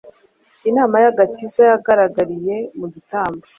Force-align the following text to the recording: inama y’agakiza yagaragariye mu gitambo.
inama 0.69 0.95
y’agakiza 1.03 1.61
yagaragariye 1.71 2.55
mu 2.79 2.87
gitambo. 2.93 3.43